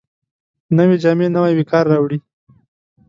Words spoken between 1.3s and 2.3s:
نوی وقار راوړي